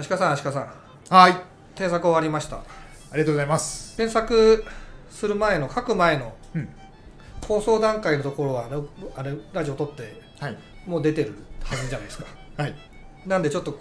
[0.00, 1.14] 足利さん足利さん。
[1.14, 1.36] はい。
[1.74, 2.56] 添削終わりました。
[2.56, 2.62] あ
[3.12, 3.96] りがとうございます。
[3.98, 4.64] 添削
[5.10, 6.68] する前の書く前のうん。
[7.46, 8.76] 放送段階のところはあれ
[9.16, 10.56] あれラジオ撮ってはい。
[10.86, 12.24] もう出てるはずじゃないですか。
[12.56, 12.74] はい。
[13.26, 13.78] なんでちょっと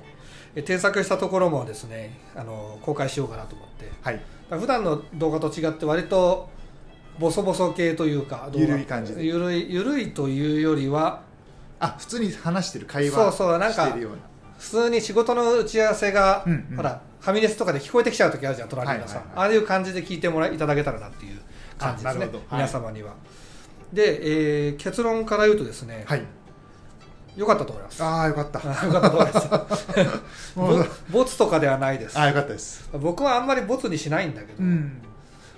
[0.55, 3.89] え添削したところもですねあの公開しようかなと思って。
[4.01, 4.21] はい。
[4.49, 6.49] 普段の動画と違って割と
[7.17, 9.23] ボソボソ系というかゆるい感じで。
[9.23, 11.21] ゆるいゆるいというよりは
[11.79, 14.17] あ普通に話してる会そう話そうなんかしてるような
[14.59, 16.77] 普通に仕事の打ち合わせが、うんうん。
[16.77, 19.47] ほらファミレスとかで聞こえてきちゃう時あるじゃん隣のさ、はいはいはい。
[19.47, 21.39] ああいう感じで聞いてもらいいただけたらなっていう
[21.77, 22.29] 感じですね。
[22.51, 23.15] 皆様には。
[23.91, 26.23] で、えー結論から言うとですね、はい。
[27.35, 28.03] 良かったと思います。
[28.03, 28.59] ああよかった。
[28.63, 29.89] あ良かったと思います。
[30.55, 30.85] ボ
[31.19, 32.17] ボツとかではないです。
[32.17, 32.89] ああよかったです。
[32.93, 35.01] 僕はあんまりボツにしないんだけど、うん。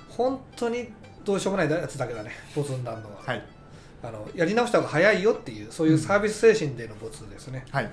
[0.09, 0.93] 本当に
[1.25, 3.43] どうしようもないやつだけだねボツになるのは、はい。
[4.03, 7.89] あのやり直した方が早いよっていうそういうサービス精神でのボツですね、はい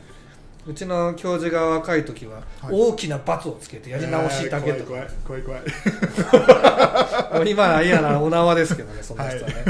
[0.69, 2.73] うちの教授が若い時ははい。
[2.73, 5.63] 大きな罰をつけてやり直しだけとか、えー怖い怖い怖い
[7.31, 7.51] 怖い。
[7.51, 9.65] 今はいやなお縄ですけどねその人はね、はい。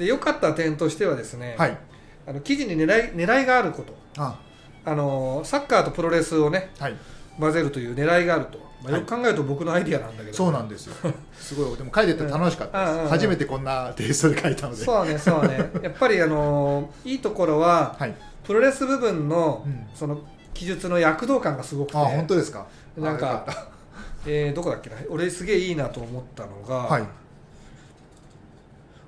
[0.00, 1.78] で良かった点としてはですね、はい。
[2.26, 3.96] あの記事に狙い狙いがあること。
[4.18, 4.36] あ
[4.84, 4.94] あ。
[4.96, 6.96] のサッカーとプロレスをねはい。
[7.38, 9.00] 混ぜるという狙いがあると、まあ、はい。
[9.02, 10.94] よく考えると僕のアイディアなんだけど、そうなんですよ。
[11.38, 11.76] すごい。
[11.76, 13.02] でも書いてて楽しかったうん。
[13.04, 14.84] うん初めてこんなテイストで書いたので。
[14.84, 15.70] そうねそうね。
[15.82, 18.14] やっぱりあのいいところははい
[18.46, 19.86] プロレス部分の、うん。
[19.94, 20.20] その
[20.54, 21.98] 記述の躍動感がすごくて。
[21.98, 22.66] あ本当ですか？
[22.96, 23.64] なんかあよっ
[24.26, 24.96] えーどこだっけな？
[25.10, 27.04] 俺すげえいいなと思ったのが、たはい。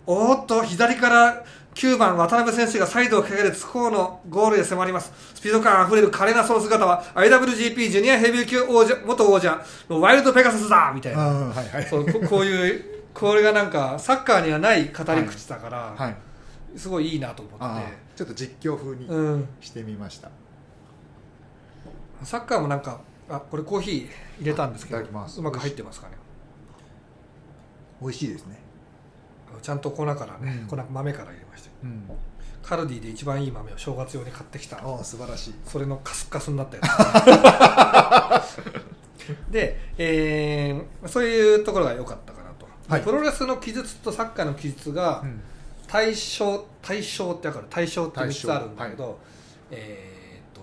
[0.06, 5.12] おーっと左から9番渡辺選手がサイドをかける津高のゴールへ迫ります。
[5.34, 10.92] スピード感あふれる華麗なその姿は IWGP ジュニアヘビー級王者元王者のワイルドペガサスだ！
[10.94, 11.28] みたいな。
[11.30, 11.86] うんはいはい。
[11.88, 16.16] そうこ こういうこれがなんかサッカーにはない語り口だから、はい。
[16.78, 19.06] すごいいいなと思あっーちょっと実況風に
[19.60, 20.28] してみました。
[22.24, 23.94] サッカーもなんかあこれコーヒー
[24.40, 26.14] 入れたんですけどうまく入ってますかね。
[28.02, 28.58] 美味しいですね。
[29.62, 30.66] ちゃんと粉からね、うん。
[30.66, 32.02] 粉豆から入れましたうん。
[32.60, 34.78] カルディで一番いい豆を正月用に買ってきた。
[34.78, 35.54] ああ素晴らしい。
[35.64, 38.56] それのカスッカスになったやつ。
[39.52, 43.02] で、えーそういうところが良かったかなと、はい。
[43.04, 45.40] プロレスの記述とサッカーの記述がうん
[45.88, 49.18] 対象対象って分かる対象って3つあるんだけど、
[49.70, 50.62] えーっと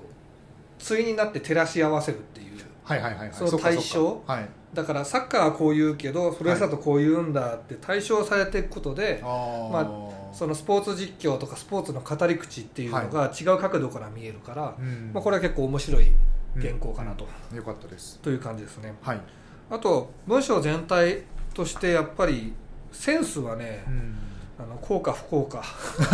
[0.88, 2.46] 対になって照らし合わせるっていう。
[2.84, 3.34] はいはいはいはい。
[3.34, 4.22] その対象。
[4.28, 4.50] はい。
[4.74, 9.70] だからサッカーはこう言うけどプロレスだとこう言うんだって対象されていくことで、あー。
[9.72, 15.12] まそのスポーツ実況とかスポーツの語り口っていうのが違う角度から見えるから、うん。
[15.14, 16.12] まあ、これは結構面白い
[16.62, 17.26] 原稿かなと,、
[17.56, 18.20] よかったです。
[18.20, 18.94] という感じですね。
[19.02, 19.22] はい。
[19.72, 22.54] あと文章全体としてやっぱり
[22.92, 24.18] センスはね、うん
[24.58, 25.62] あの効果不効果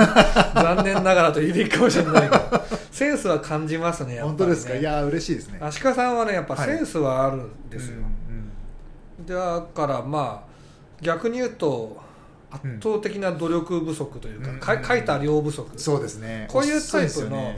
[0.55, 2.61] 残念ながらと言うべきかもしれないけど。
[2.91, 4.37] センスは感じますねやっぱりね。
[4.37, 4.75] 本当ですか？
[4.75, 5.59] いや嬉しいですね。
[5.61, 6.67] 足利さんはねやっぱはい。
[6.67, 10.51] センスはあるんですよ、うんだからまあ
[11.01, 11.95] 逆に言うと
[12.49, 16.47] 圧倒的な努力不足というか、うんか書いた量不足、うんそうですね。
[16.51, 17.53] こういうタイプの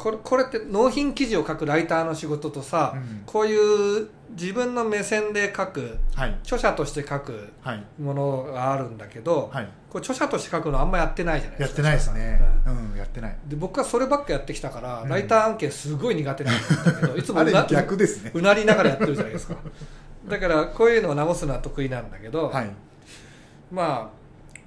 [0.00, 3.22] これこれって納品記事を書くライターの仕事とさ、うん。
[3.26, 6.30] こういう自分の目線で書くはい。
[6.42, 7.84] 著者として書くはい。
[8.00, 9.68] ものがあるんだけど、はい。
[9.90, 12.40] これ著者として書くのあんまやってないじゃないですかやってないですね。
[12.66, 13.36] うんうんやってない。
[13.46, 15.08] で僕はそればっかやってきたから、うん。
[15.10, 18.30] ライター案件すごい苦手なんだけど いつもうな逆ですね。
[18.32, 19.56] うなりながらやってるじゃないですか。
[20.28, 22.70] だからこういうのを直すのは得意なんだけど、はい。
[23.70, 24.20] まあ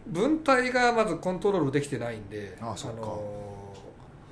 [0.05, 3.01] 文体がまずコントロールできてないんであそっか。
[3.01, 3.52] の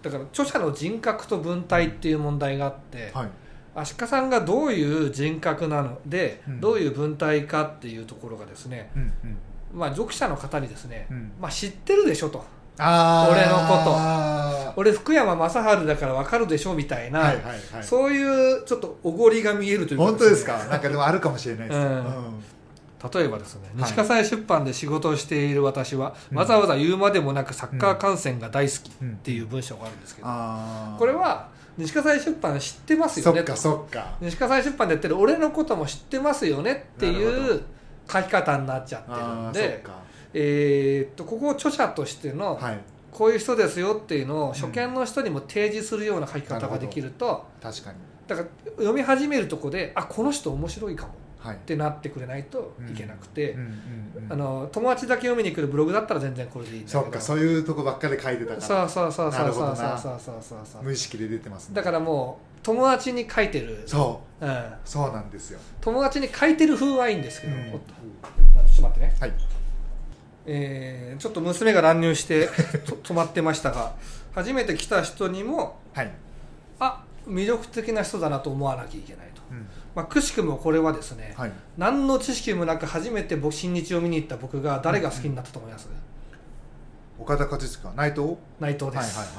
[0.01, 3.29] だから著者の人格と文体っていう問題があって、はい。
[3.73, 6.59] 足利さんがどういう人格なので、うん。
[6.59, 9.37] どういう文体かっていうところがですね、うんうん。
[9.73, 11.31] まあ、読者の方にですね、うん。
[11.39, 12.43] まあ、知ってるでしょと。
[12.77, 13.91] 俺のこと。
[13.91, 17.35] は俺福山雅治だから分かるでしょみたいな、いはい
[17.73, 17.83] はい。
[17.83, 20.57] そういうちょっとおごりが見えるというか本当ですか？
[20.65, 21.83] なんかでもあるかもしれないですうん。
[21.83, 22.03] うん
[23.13, 23.89] 例えばですねはい。
[23.89, 26.37] 西葛西出版で仕事をしている私は、うん。
[26.37, 30.27] わざわざ言うまでもなくサッカー観戦が大好きうんっていう文章があるんですけど、
[30.97, 33.43] これは西葛西出版知ってますよね？
[33.43, 34.17] とそっかそっか。
[34.21, 36.89] 西葛西出版でやってる俺のことも知ってますよね？
[36.95, 37.63] っていう
[38.11, 39.93] 書き方になっちゃってるんでか。
[40.33, 42.79] えーっとここを著者としてのはい。
[43.11, 47.97] こういう人ですよっていうのを初見の人にも提示するような書き方ができると確かに。
[48.25, 48.47] だから
[48.77, 51.09] 読み始めるとこであこの人面白いかも。
[51.09, 53.57] はいってなってくれないといけなくて、
[54.29, 58.61] あの友達だけ読みに来るブログだったら全然これでいいそっかそういうとこばっかり書いてたから。
[58.61, 60.59] そうそうそうそうそうそうそうそう。
[60.63, 61.75] そう無意識で出てますね。
[61.75, 64.45] だからもう友達に書いてる、そう。
[64.45, 65.59] うん、そうなんですよ。
[65.81, 67.71] 友達に書いてる風はいいんですけど、うん。
[67.71, 67.79] ちょっ
[68.75, 69.33] と待ってね、はい。
[70.45, 72.47] えーちょっと娘が乱入して
[72.85, 73.93] と止まってましたが
[74.33, 76.11] 初めて来た人にもはい。
[76.79, 85.89] あ魅力的な人だなと思わなきゃいけないと、うんまあ、くしくもこれはですね、はい、何の知識もなく初めて新日を見に行った僕が誰が好きになったと思います、
[87.17, 88.37] うん、岡田和親内藤？
[88.59, 89.37] 内藤です、はいはい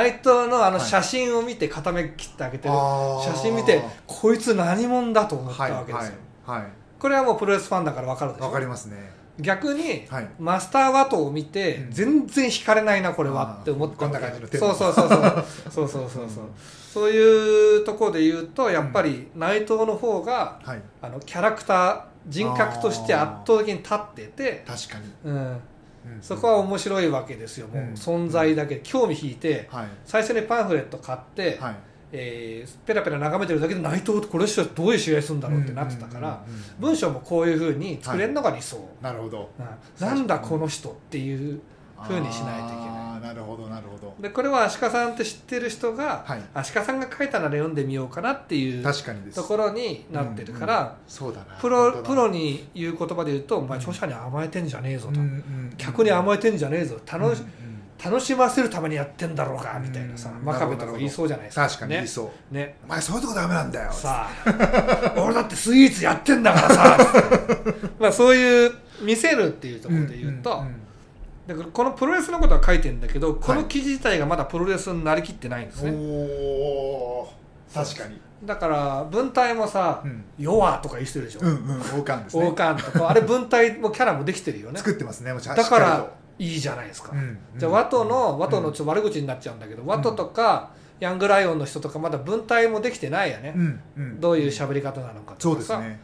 [0.00, 6.14] はい、内藤のあの写真を見て固め切ってあげてる、はい、写真見てこいつ何者だと思ったわけですよ、
[6.46, 6.62] はい、
[6.98, 8.46] これはもうプロレスファンだから分かるでしょ？
[8.46, 9.18] 分かりますね。
[9.40, 10.04] 逆に、
[10.40, 15.44] マスターワトを見て、全然引かれないなこれはって思った、こんな感じのそうそうそうそう。
[15.70, 16.44] そうそうそうそう。
[16.92, 20.82] そういうところで言うとやっぱり内藤の方がはい。
[21.02, 25.04] あのキャラクター人格として圧倒的に立ってて、確かに。
[25.24, 25.60] うん、うん
[26.22, 27.82] そこは面白いわけですよもう。
[27.82, 27.92] うん。
[27.92, 29.88] 存在だけ興味引いてはい。
[30.06, 31.76] 最初にパンフレット買って、はい。
[32.10, 36.80] えーペラペラ眺めてるだけで内藤とこれ人どういう試合するんだろうってなってたからうんうんうんうん。
[36.80, 39.50] 文章もこういうふうに作れるのが理想、なるほど。
[40.00, 41.60] ななんだこの人っていう
[42.02, 42.98] ふうにしないといけない。
[43.20, 44.14] なるほどなるほど。
[44.20, 46.42] でこれは足利さんって知ってる人が、はい。
[46.54, 49.36] 足利さんが書いたなら読んでみようかなっていう確かにです。
[49.36, 50.92] ところになってるから、うんうん。
[51.06, 51.56] そうだな。
[51.60, 55.20] プロプロに言う言葉で言うと「お前著者に甘えてんじゃねえぞ」と、
[55.76, 56.98] 客に甘えてんじゃねえぞ。
[57.10, 57.42] 楽し,、
[58.02, 61.68] 楽しませるためにやってんだろうかみたいなさ、うん真壁とか言いそうじゃないですか。
[61.68, 62.60] 確かに言いそう、ね。
[62.60, 63.92] ねお前そういうとこダメなんだよ。
[63.92, 65.14] さあ。
[65.20, 66.98] 俺だってスイーツやってんだからさ。
[67.98, 68.72] まあそういう
[69.02, 70.74] 見せるっていうところで言うと、んんん
[71.48, 77.32] だからこのプロレスのことは書いてるんだけどこの記事自体がまだプロレスになりきってないんですね、おお
[77.74, 78.20] 確かに。
[78.44, 82.46] だから文体もさうん「弱」とか言ってるでしょ、うんうん王冠ですね。
[82.46, 83.08] 王冠とか。
[83.08, 84.78] あれ文体もキャラもできてるよね。
[84.78, 85.56] 作ってますねもうちゃん。
[85.56, 86.08] だから
[86.38, 90.70] いいじゃないですか、うんじゃあワトのワトのちょっと悪口になっちゃうんだけど、ワトとか
[91.00, 95.40] ヤングライオンの人とかまだ文体もできてないよね、うんうんどういう喋り方なのかとかさ。
[95.40, 96.00] そうですね。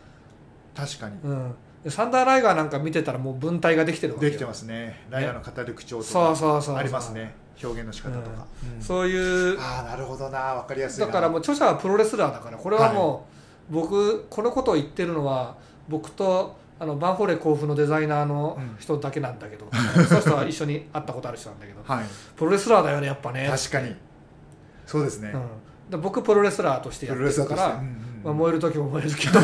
[0.74, 1.16] 確かに。
[1.22, 1.54] うん、で
[1.88, 4.30] サンダーライガーなんか見てたらもう文体ができてるわけよ。
[4.32, 5.04] できてますね。
[5.10, 7.34] ライアーの語る口調とかありますね。
[7.62, 8.46] 表現の仕方とか。
[8.76, 8.82] うん。
[8.82, 10.38] そういうああなるほどな。
[10.38, 11.06] わかりやすいな。
[11.06, 13.26] だからもう著者はプロレスラーだからこれはも
[13.70, 15.56] う、僕このことを言ってるのは
[15.88, 19.66] 僕とあのヴァンフォーレ甲府のデザイナーの人だけなんだけど、
[20.08, 22.04] その人は一緒に会ったことある人なんだけどはい。
[22.34, 23.46] プロレスラーだよねやっぱね。
[23.50, 23.94] 確かに。
[24.86, 25.32] そうですね。
[25.34, 29.40] うん、で僕プロレスラーとしてやってるからうんまあ、燃える時も燃えるけど。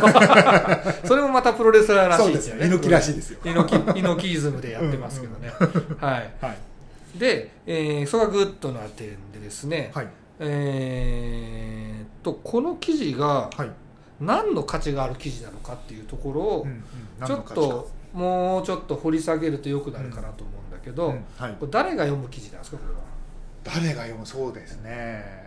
[1.07, 2.67] それもまたプロレスラーらしいそうですよね。
[2.67, 3.41] 猪木らしいですよ。
[3.45, 5.53] 猪木猪木イズムでやってますけどね、
[6.01, 6.31] はい。
[6.41, 7.19] はい。
[7.19, 10.09] で、えーそれがグッドな点でですね、はい。
[10.41, 13.71] えーっとこの記事がはい。
[14.21, 17.27] 何の価値がある記事なのかっていうところをうんうん。
[17.27, 21.25] ちょっともうちょっと掘り下げるとよくなるかなと思うんだけど、うん。
[21.37, 21.57] はい。
[21.59, 23.01] これ誰が読む記事なんですかこれは？
[23.63, 24.27] 誰が読む？
[24.27, 25.40] そうですね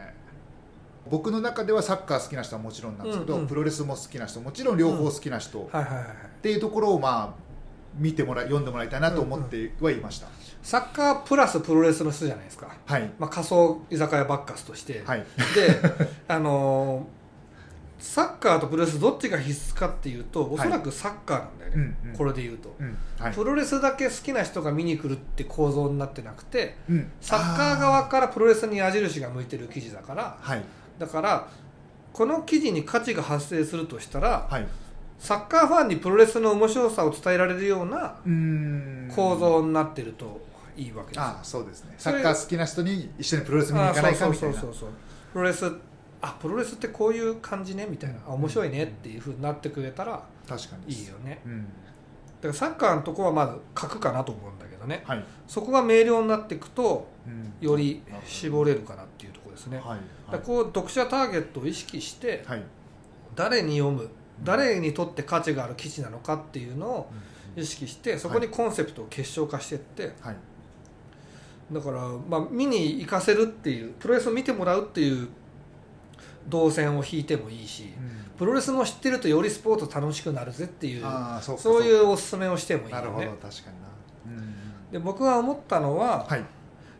[1.09, 6.05] 僕の中ではサッカー好きな人はもちろんなんですけど、うんうんプロレスも好きな人もちろん両方好きな人っはいはいはい。
[6.41, 7.44] ていうところをまあ
[7.97, 10.27] 見てもらい読んでもらいたいなと思ってはいました、
[10.63, 13.11] サッカープラスプロレスの人じゃないですか、はい。
[13.19, 15.25] まあ、仮想居酒屋バッカスとして、はい。
[15.53, 15.79] で
[16.27, 17.23] あのー
[18.03, 22.17] サッカーとプロレスどっちが必須かっていうとおそらくサッカーなんだよね、うんうん。
[22.17, 22.97] これで言うと、うん。
[23.17, 23.33] はい。
[23.33, 27.11] プロレスだけ好きな人が見に来るって構造になってなくてうん。
[27.21, 30.63] サッカー側からプロレスに矢印が向いてる記事だからはい
[30.98, 31.48] だから
[32.12, 34.68] この記事に価値が発生するとしたらはい。
[35.19, 38.18] サッカーファンにプロレスの面白さを伝えられるような
[39.16, 40.42] 構造になってると
[40.76, 41.23] いいわけですよ。
[41.23, 41.95] ああそうですね。
[41.97, 44.57] サッカー好きな人に一緒にプロレス見に行かないかみたいな。
[44.57, 44.90] あそうそうそうそう。
[45.31, 45.71] プロレス
[46.21, 48.19] あプロレスってこういう感じねみたいな。
[48.28, 50.94] あ面白いねっていうふうになってくれたら確かに。
[50.94, 51.40] いいよね。
[51.45, 51.62] うん。
[51.62, 51.68] だ
[52.42, 55.04] からサッカーのとこはまず書くかなと思うんだけどね。
[55.07, 59.32] はい、そこが明瞭になっていくとうんより絞れるかなっていう
[59.63, 62.63] ですね、はいだからこう読者ターゲットを意識してはい。
[63.35, 64.09] 誰に読む
[64.43, 67.11] 誰にとって価値がある記事なのかっていうのを
[67.55, 70.35] 意識してそこにコンセプトを結晶化していって、はい。
[71.71, 75.29] だから、まあ、見に行かせるっていうプロレスを見てもらうっていう
[76.47, 77.89] 動線を引いてもいいし
[78.37, 81.05] プロレスも知ってるとよりスポーツ楽しくなるぜっていう
[81.41, 84.37] そういうおすすめをしてもいいよなるほどね確かにな。
[84.37, 84.53] うん
[84.91, 86.43] で僕が思ったのは、はい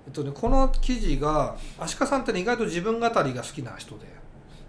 [0.06, 4.06] えっとね、この記事が足利さんって、ね、意外と自分語りが好きな人で、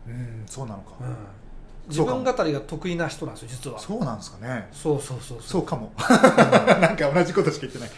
[0.07, 0.93] うんそうなのか。
[1.01, 2.23] うかも。
[2.23, 3.79] 分語りが得意な人なんですよ実は。
[3.79, 4.69] そうなんですかね。
[4.73, 5.67] そうそうそうそう。
[5.67, 5.93] かも。
[5.99, 7.91] なんか同じことしか言ってない。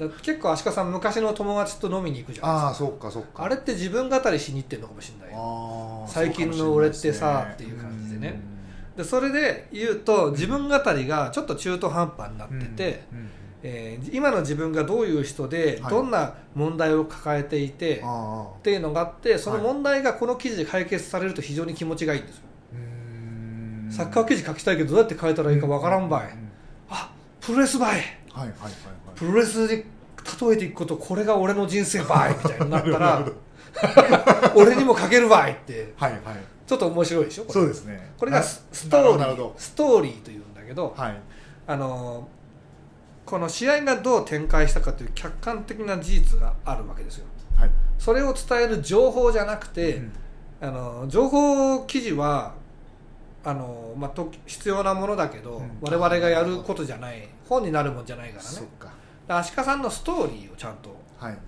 [0.00, 0.10] うん。
[0.22, 2.66] 結構足利さん昔の友達と飲みに行くじゃないですか。
[2.66, 3.44] ああそうかそうか。
[3.44, 5.34] あれって自分語りしに行ってるのかもしれない。
[5.34, 8.40] よあー最近の俺ってさっていう感じでね。
[8.96, 13.30] でそれで言うと自分語りがちょっと中途半端になってて、うんうん
[13.66, 15.90] えー今の自分がどういう人ではい。
[15.90, 23.90] どんな問題を抱えていて、あっていうのがあってそのはい問題がこの記事で解決されると非常に気持ちがいいんですよ、ーうーん。
[23.90, 26.30] サッカー記事書きたいけどどうやって書いたらいいかわからんばい、うう
[26.90, 27.90] あプロレスばい。
[27.90, 28.04] はいはい
[28.38, 28.72] はいはい。
[29.16, 29.84] プロレスで例
[30.52, 33.26] えていくことこれが俺の人生ばい みたいになったら
[34.54, 36.20] 俺にも書けるわいってはいはい。
[36.66, 37.52] ちょっと面白いでしょこれ。
[37.54, 38.12] そうですね。
[38.18, 41.20] これがなスストーリーストーリーというんだけど、はい。
[41.66, 42.26] あの
[43.26, 47.26] この試合がどう展開したかという客観的な事実があるわけですよ。
[47.56, 47.70] はい。
[47.98, 50.12] それを伝える情報じゃなくて、うん
[50.60, 52.54] あの情報記事は
[53.44, 55.78] あの、まあ、と必要なものだけど、うん。
[55.82, 57.28] 我々がやることじゃない。
[57.48, 58.48] 本になるもんじゃないからね。
[58.48, 58.88] そっか。
[59.26, 60.98] で足利さんのストーリーをちゃんとはい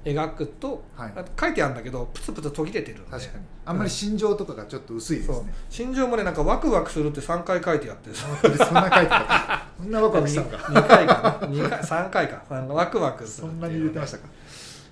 [0.04, 1.12] 描くと、はい。
[1.38, 3.45] 書いてあるんだけどプツプツ途切れてる確かに。
[3.64, 5.45] あんまり心情とかがちょっと薄いですそう。
[5.45, 9.66] ね、心情もねなんかワクワクするって3回書いてあってさそんな書いてた。
[9.78, 10.56] そんなワクワクしたのか。
[10.56, 12.42] 2回かな2回3回か。
[12.50, 14.28] ワクワクするそんなに入れてましたか。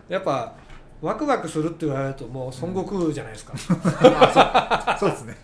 [0.09, 0.55] やっぱ
[1.01, 3.53] ワクワクするって言われるともう孫悟空じゃないですか、
[4.99, 5.37] そうですね、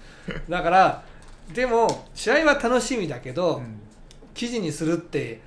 [0.48, 1.02] だから
[1.52, 3.80] でも試合は楽しみだけど、うん。
[4.32, 5.40] 記事にするって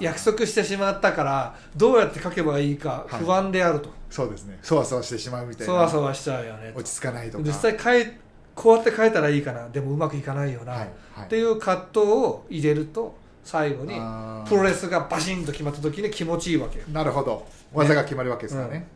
[0.00, 3.24] 約束してしまったからどうやって書けばいいかはい。
[3.24, 4.58] 不安であると、そうですね。
[4.62, 5.72] そわそわしてしまうみたいな。
[5.72, 6.80] そわそわしちゃうよねと。
[6.80, 7.44] 落ち着かないとか。
[7.44, 7.76] 実際
[8.54, 9.68] こうやって書いたらいいかな。
[9.68, 10.80] でもうまくいかないよな、はい。
[11.14, 11.26] はい。
[11.26, 13.94] っていう葛藤を入れると最後に
[14.48, 16.84] プロレスがバシンと決まった時に気持ちいいわけよ。
[16.92, 17.46] なるほど。
[17.72, 18.86] 技が決まるわけですからね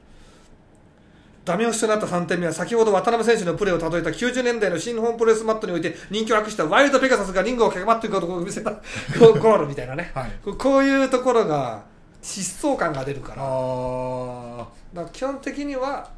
[1.49, 8.71] ダメ押しとなった3点目は先ほど渡辺選手のプレーを例えた90年代の新日本プロレスマットにおいて人気を博したワイルドペガサスがリングを駆け回っていくことを見せた
[9.19, 10.11] ゴールみたいなね。
[10.15, 10.31] はい。
[10.59, 11.83] こういうところが
[12.23, 13.43] 疾走感が出るから。
[13.43, 16.11] あだから基本的には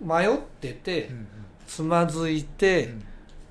[0.00, 1.26] 迷ってて、ーうん。
[1.66, 3.04] つまずいて、うん。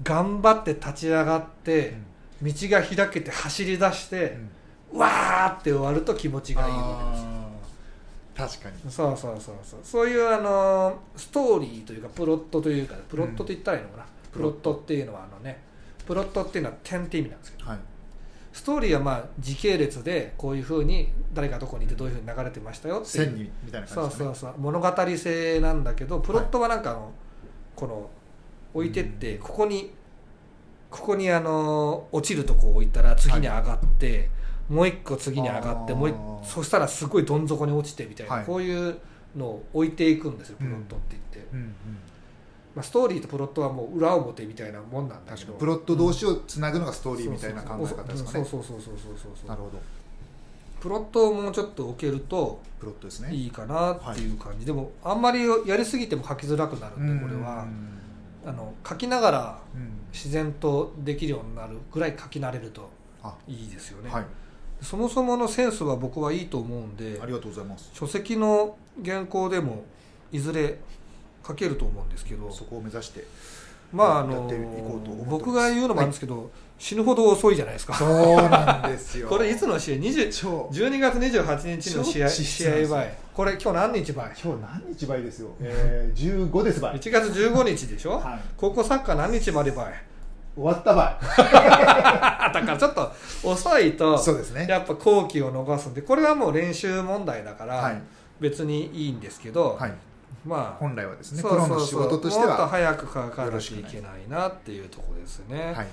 [0.04, 1.96] 頑張って立ち上がって
[2.42, 2.48] う、ん。
[2.48, 4.38] 道が開けて走り出して、
[4.94, 7.41] わーって終わると気持ちがいいわあー
[8.36, 8.92] 確かに。
[8.92, 9.80] そうそうそうそう。
[9.84, 15.62] そういうあのーストーリーというかプロットというかプロットって言ったらいいのかな、プロットっていうのはあのね
[16.06, 17.80] プロットっていうのは点って意味なんですけどはい。
[18.54, 23.26] ストーリーはまあ時系列でこういうふうに誰がどこにいてどういうふうに流れてましたよっていう。
[23.26, 24.36] 線にみたいなそう感じですね。
[24.36, 27.12] そうそう物語性なんだけどプロットはなんかあの、
[27.76, 28.10] この
[28.74, 29.92] 置いてってここに
[30.90, 34.30] ここにあの落ちるとこを置いたら次に上がって、
[34.72, 36.16] もう一個次に上がってもう一
[36.48, 38.46] そしたらすごいどん底に落ちてみたいな、はい。
[38.46, 38.98] こういう
[39.36, 41.68] のを置いていくんですよプロットって言って、うんうん。
[42.74, 45.54] まあ、ストーリーとプロットはもう裏表みたいなもんなんだけど。
[45.54, 48.46] プロット同士をつなぐのがストーリーみたいな考え方ですかね。
[48.46, 49.80] そうそうそうそうそうそうそうなるほど。
[50.80, 53.34] プロットをもうちょっと置けるとプロットですね。
[53.34, 57.64] いいかなっていう感じ、でもあんまりやりすぎても書きづらくなるんでこれは。
[57.64, 57.98] うん
[58.44, 59.92] あの書きながらうん。
[60.12, 62.90] 自然とできるようになるぐらい書き慣れると
[63.22, 63.36] あ。
[63.48, 64.26] いいですよね、はい
[64.82, 67.92] そもそものセンスは僕はいいと思うんでありがとうございます。
[67.94, 69.84] 書籍の原稿でも
[70.32, 70.80] いずれ
[71.46, 73.26] 書けると思うんですけどそこを目指して
[73.92, 74.50] まああの
[75.28, 77.94] 僕が言うのもあるんですけど、死ぬほど遅いじゃないですか。
[77.94, 79.28] そうなんですよ。
[79.30, 80.70] これいつの試合？20超。
[80.72, 83.18] 12月28日の試合試合前。
[83.34, 84.26] これ今日何日前？
[84.42, 88.42] 今日何日倍ですよ、えー、15です倍1月15日でしょ、はい。
[88.58, 90.11] 高校サッカー何日まで前？
[90.56, 93.12] 終わった倍あ だからちょっと
[93.44, 94.68] 遅いとそうですね。
[94.68, 98.02] やっぱ後期を逃すんでこれはもう練習問題だから、はい。
[98.40, 99.94] 別にいいんですけど、はい。
[100.46, 105.88] まあ本来はですねそうそうプロの仕事としてもっとは早く書かなきゃいけないなっていうところですね、はい。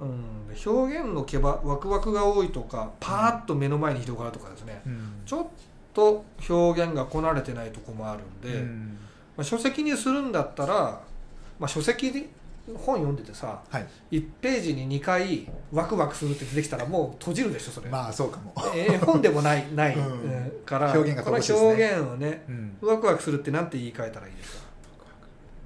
[0.00, 0.24] うん、
[0.66, 5.22] 表現の毛ばワクワクが多いとかパーッと目の前に広がるとかですね、うん。
[5.26, 5.46] ちょっ
[5.92, 8.98] と表現がこなれてないとこもあるんで、うん。
[9.36, 11.00] まあ、書籍にするんだったら、
[11.60, 12.28] まあ、書籍で
[12.76, 13.86] 本読んでてさはい。
[14.12, 20.04] 1ページに2回ワクワクするって出てきたらもう閉じるでしょそれ、まあそうかも、絵本でもない ない、うん。
[20.04, 22.76] うんから表現がこの表現をねうん。
[22.82, 24.62] ワクワクするってなんて言い換えたらいいですか、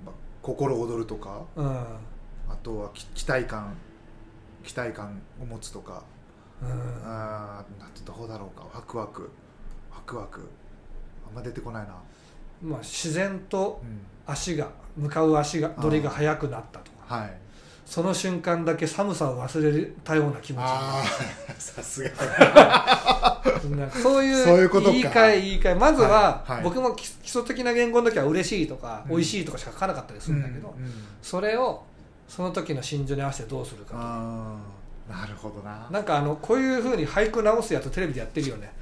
[0.07, 1.67] まあ心躍るとかうん。
[1.69, 3.75] あとはき期待感
[4.63, 6.03] 期待感を持つとか。
[6.63, 6.69] うん。
[7.05, 8.65] あーなんてどうだろうか。
[8.73, 9.31] ワクワク。
[9.93, 10.49] ワクワク。
[11.29, 11.95] あんま出てこないな、
[12.63, 16.92] まあ、自然とうん、足が向かう足がどれが速くなったと。
[16.92, 17.33] かはい。
[17.85, 20.65] その瞬間だけ寒さを忘れたような気持ち
[21.61, 22.11] さすが。
[24.03, 24.93] そういうそういうことか。
[24.93, 25.75] 言い換え言い換え。
[25.75, 26.65] まずは、はいはい。
[26.65, 29.11] 僕も基基礎的な言語の時は嬉しいとか、うん。
[29.11, 30.93] 美味しいとかしか書かなかったりするんだけど、うんうん。
[31.21, 31.85] それを
[32.29, 34.57] その時の心情に合わせてどうするかあ
[35.11, 35.85] あなるほどな。
[35.87, 38.73] となんかあのこういうふうに俳句直すやつテレビでやってるよね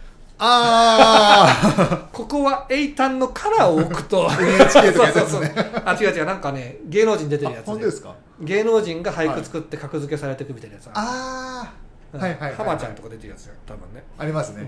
[0.43, 4.29] あここは英単のカラーを置くと。
[4.41, 5.09] NHK とか
[5.85, 6.25] あ違う違う。
[6.25, 8.15] なんかね芸能人出てるやあつ、ね本当ですか？
[8.41, 11.71] 芸能人が俳句作って格付けされていくみたいなやつあ
[12.15, 12.55] るあはいはいはいはい。
[12.57, 13.55] 浜ちゃんとか出てるやつよ。
[13.67, 14.03] 多分ね。
[14.19, 14.67] ありますね、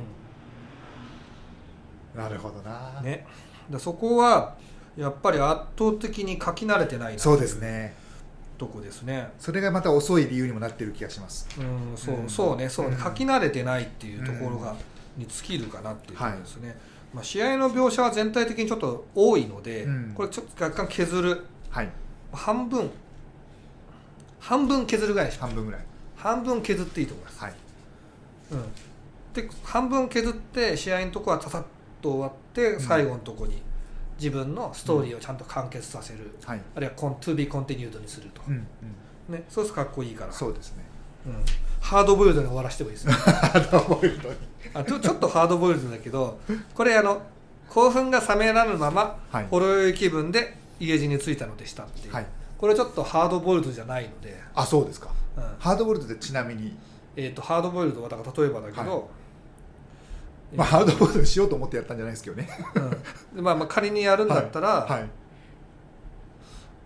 [2.14, 2.23] うん。
[2.23, 3.26] なるほどな、ね。
[3.71, 4.55] だそこは
[4.97, 7.95] やっぱり圧倒的に書き慣れてないなそうですね。
[8.59, 9.33] とこですね。
[9.38, 11.49] それがまた遅い理由にもなってる気がします。
[11.59, 12.29] うんそううん。
[12.29, 12.97] そうねそうね。
[12.97, 13.02] うん。
[13.02, 14.76] 書き慣れてないっていうところがうん
[15.16, 16.76] に尽きるかなっていうところですね、
[17.12, 20.12] まあ、試合の描写は全体的にちょっと多いので、うん。
[20.14, 21.45] これちょっと若干削る。
[21.71, 21.88] はい。
[22.33, 22.90] 半分。
[24.40, 25.85] 半分削るぐらい半分ぐらい。
[26.16, 27.54] 半分削っていいと思います、はい。
[28.52, 28.62] うん、
[29.35, 31.64] で半分削って試合のとこはたたっ
[32.00, 32.81] と終わってん。
[32.81, 33.62] 最後のとこに
[34.19, 36.61] 自分のストーリーをちゃんと完結させる、はい。
[36.76, 38.66] あるいはコン to be continued にすると、うん
[39.28, 39.35] うん。
[39.35, 40.33] ね、そうするとかっこいいから。
[40.33, 40.85] そうですね。
[41.26, 41.33] うん、
[41.83, 44.37] ハードボイルドに終わらせてもいいですね ハードボイルドに。
[44.73, 46.39] あちょちょっとハードボイルドだけど
[46.75, 47.21] これあの
[47.69, 49.47] 興奮が冷めらぬまま、はい。
[49.51, 52.27] ほろ酔い気分で家路に着いたのでしたっていう、はい。
[52.59, 55.09] これちょっとハードボイルドじゃないので、あそうですか。
[55.37, 55.43] うん。
[55.59, 56.77] ハードボイルドでちなみに、
[57.17, 59.09] えー、とハードボイルドはだから例えばだけど、
[60.55, 62.49] まあ、ハードボイルドにしようと思ってやったんじゃないですけどね。
[62.75, 62.91] うん。
[63.37, 64.93] でまあ、まあ仮にやるんだったら、はい。
[64.93, 65.09] はい。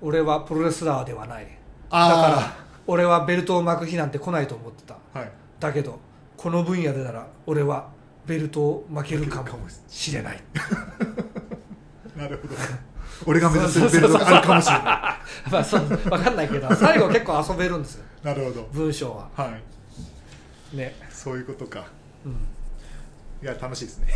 [0.02, 1.44] 俺はプロレスラーではない。
[1.44, 1.50] だ
[1.90, 4.96] から俺はベルトを巻く日なんて来ないと思ってた。
[5.18, 5.30] はい。
[5.58, 5.98] だけど
[6.36, 7.88] この分野でなら俺は
[8.26, 9.48] ベルトを巻けるかも
[9.88, 10.42] しれない。
[12.16, 12.54] なるほど。
[13.26, 14.82] 俺が目指せるベルトがあるかもしれな
[15.50, 18.04] まあそう分かんないけど最後結構遊べるんですよ。
[18.22, 18.68] いなるほど。
[18.72, 19.28] 文章は。
[19.34, 19.58] は
[20.72, 20.76] い。
[20.76, 20.94] ね。
[21.10, 21.86] そういうことか。
[22.24, 22.32] うん。
[22.32, 22.36] い
[23.42, 24.08] や楽しいですね。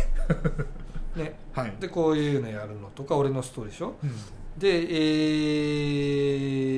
[1.15, 1.33] ね。
[1.53, 1.73] はい。
[1.79, 3.95] でこういうのやるのとか俺のストーリーでしょ。
[4.03, 4.11] うん。
[4.57, 4.81] でえ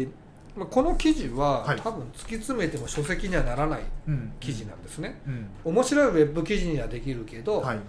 [0.04, 0.10] ー
[0.56, 1.80] まあ、この記事は、はい。
[1.82, 4.34] 多分突き詰めても書籍にはならないうん。
[4.40, 5.48] 記事なんですね、うん。
[5.66, 7.80] 面白いウェブ記事にはできるけど、はい。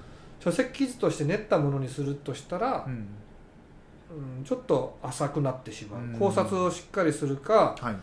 [0.40, 2.92] 書籍記事として練ったものにするとしたらう、ん。
[2.92, 6.18] うんちょっと浅くなってしまう、うん。
[6.18, 7.96] 考察をしっかりするかはい。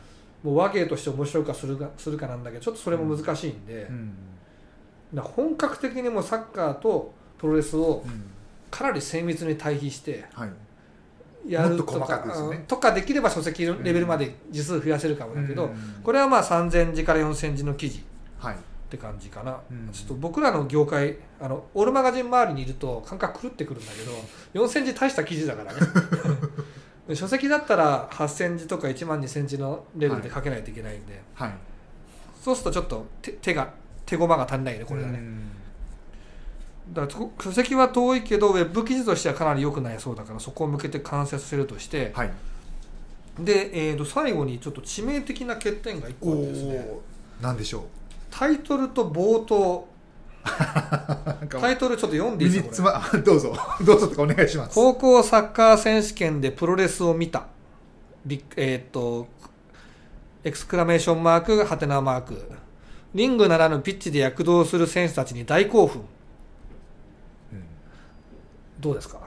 [0.45, 3.89] もう和芸として面白いかするかするかなんだけどちょっとそれも難しいんで、
[5.15, 8.23] 本格的にもうサッカーとプロレスをうん。
[8.71, 10.49] かなり精密に対比してはい
[11.47, 12.47] やるとかかくですね。
[12.57, 16.01] うんとかできれば書籍レベルまで字数増やせるかもだけど、うん。
[16.03, 18.01] これはまあ3000字から4000字の記事っ
[18.39, 18.57] はい。
[18.89, 19.89] て感じかな、うん。
[19.91, 24.03] ちょっと僕らの業界あのオールマガジン周りにいると感覚狂ってくるんだけ
[24.59, 25.79] ど4000字大した記事だからね。
[27.15, 31.53] 書籍だったら8000字とか1万2000字のレベルで書けないといけないんで、はい。
[32.41, 33.73] そうするとちょっと手手が
[34.05, 35.41] 手駒が足んないねこれはね、うん
[36.91, 42.31] だからそ書籍は遠いけどウェブ記事としてはかなり良くなりそうだからそこを向けて完成させるとして、はい。
[43.39, 46.87] で、えー、と最後にちょっと致命的な欠点が1個あってですね。
[47.39, 47.85] おなんでしょ
[48.29, 49.87] タイトルと冒頭。
[50.43, 53.55] タイトルちょっと読んでい身いですかまどうぞ。
[53.85, 54.75] どうぞとかお願いします。
[54.75, 57.45] 高校サッカー選手権でプロレスを見た。
[58.25, 59.27] ビッえーっと
[60.43, 62.51] エクスクラメーションマークハテナマーク。
[63.13, 66.01] リングならぬピッチで躍動する選手たちに大興奮。
[66.01, 66.20] うん
[68.81, 69.19] どうですか？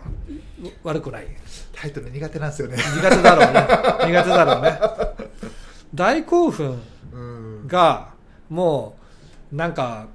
[0.82, 1.26] 悪くない？
[1.72, 2.76] タイトル苦手なんですよね。
[2.76, 3.66] 苦手だろうね。
[4.12, 4.80] 苦手だろうね。
[5.94, 6.78] 大興奮
[7.12, 7.66] うん。
[7.68, 8.08] が
[8.50, 8.96] も
[9.52, 10.06] うなんか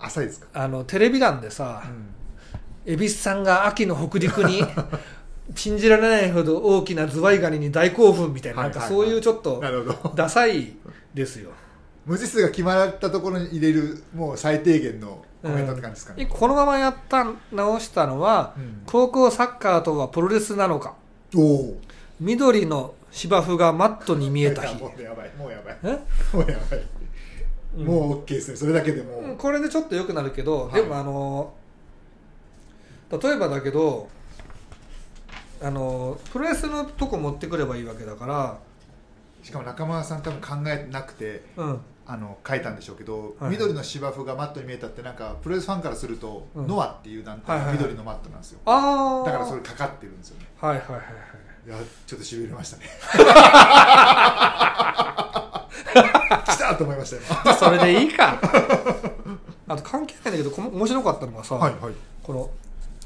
[0.00, 0.46] 浅いですか？
[0.52, 2.92] あのテレビ欄でさうん。
[2.94, 4.62] 蛭子さんが秋の北陸に
[5.54, 9.62] 信じられないほど大きなズワイガニに大興奮みたいななんかそういうちょっと
[10.14, 10.76] ダサい
[11.14, 11.50] ですよ
[12.06, 18.82] 文字数が決まったところに入れるもう最低限のコメントって感じですかね、このままやった直したのは、うん。
[18.86, 20.94] 高校サッカーとはプロレスなのか。
[21.34, 21.80] おお。
[22.20, 24.76] 緑の芝生がマットに見えた日。
[24.82, 25.78] もうやばいもうやばい。
[25.82, 25.88] え？
[26.36, 26.82] もうやばい、
[27.76, 27.84] うん。
[27.84, 28.56] もう OK ですね。
[28.56, 30.82] それだけでもう、うんこれでちょっと良くなるけど、はい。
[30.82, 31.54] でもあの
[33.10, 34.08] 例えばだけど
[35.62, 38.58] あのプロレスのとこ持ってくればいいわけだか
[39.42, 43.50] しかも中村さん多分考えなくてら、うん、あの書いたんでしょうけど、はい。
[43.50, 46.66] 緑の芝生がマットに見えたってなんかプロレスファンからすると、うん。
[46.66, 50.46] ノアっていう団体緑のマットなんですよ、ああだからそれかかってるんですよね。
[50.60, 51.04] はいはいはいはい。
[51.66, 52.84] いやちょっとしびれましたね。
[56.46, 58.38] 来たと思いました今それでいいか。
[59.68, 61.94] あと関係ないんだけどこの面白かったのがさ、はいはい。
[62.22, 62.50] この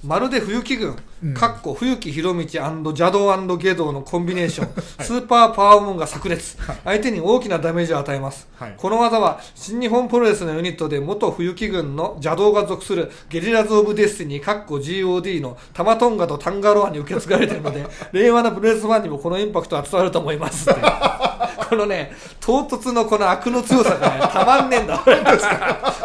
[0.02, 1.34] まるで冬木軍、うん。
[1.34, 8.74] かっこ冬木博道邪道下道のコンビネーション、 スーパーパワーボムが炸裂、相手に大きなダメージを与えます、はい。
[8.76, 20.66] この技は新日本プロレスのユニットで元冬木軍の邪道が属するゲリラズ・オブ・デスティニーかっこ GOD のタマトンガとタンガロアに受け継がれているので 令和のプロレスファンにもこのインパクトは伝わると思います
[21.68, 25.02] このね唐突のこの悪の強さがねたまんねえんだ。
[25.06, 25.16] 俺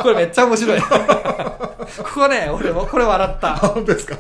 [0.04, 0.82] これめっちゃ面白い。
[0.82, 0.88] こ
[2.14, 3.56] こね俺もこれ笑った。
[3.56, 4.16] 本当ですか？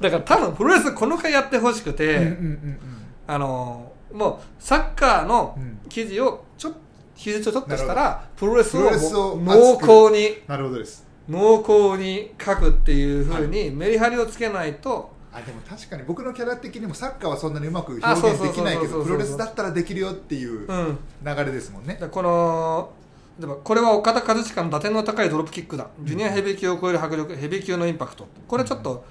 [0.00, 2.78] だから多分プロレスこの回やってほしくて、うんうんうん
[3.26, 5.78] あのもうサッカーのうん。
[5.88, 6.72] 記事をちょっ
[7.16, 11.04] 記述をちょっとしたらプロレスを濃厚になるほどです。
[11.28, 21.98] 濃厚に書くっていうふうにメリハリをつけないと、あでも確かに僕のキャラ的にもサッカーはそんなにうまくあ表現できないけどプロレスだったらできるよっていううん、流れですもんね。
[22.00, 22.92] でこの
[23.38, 25.86] でもこれは岡田和親の打点の高いドロップキックだ。
[26.02, 28.26] ジュニアヘビー級を超える迫力ヘビー級のインパクト。
[28.48, 29.04] これちょっと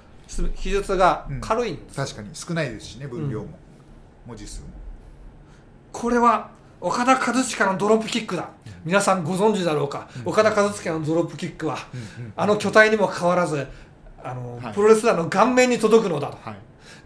[0.54, 3.58] 記述が軽いんです、確かに少ないですしね分量も、
[4.26, 4.68] 文字数も。
[5.90, 8.50] これは岡田和親のドロップキックだ。
[8.84, 11.78] 皆さんご存知だろうか、岡田和親のドロップキックは、
[12.36, 13.66] あの巨体にもかかわらず
[14.22, 14.74] あの、はい。
[14.74, 16.36] プロレスラーの顔面に届くのだと。
[16.42, 16.56] はい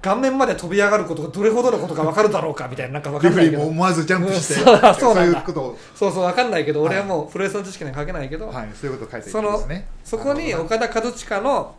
[0.03, 3.63] 顔面まで飛び上がることがどれほどのことか分かるだろうかみたいななんか分かんないけど。
[3.63, 9.89] も思わずジャンプして、うんそうそういうことを、そうそう分かんないけど、はい俺はもうプロレスの知識には書けないけど、はい、そういうことを書いてそのるんですね。
[10.03, 11.75] そこに岡田和親の